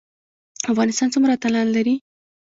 افغانستان 0.71 1.07
څومره 1.13 1.31
اتلان 1.33 1.67
لري؟ 1.75 1.95